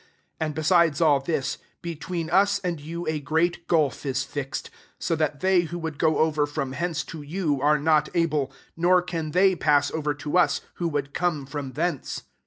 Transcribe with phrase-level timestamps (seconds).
[0.37, 4.71] 26 And, be sides all this, between us and you a great gulf is fixed:
[4.97, 9.03] so that they who would go over from hence to you, are not able; nor
[9.03, 12.23] can they pass over to us, who vfould come from thence.'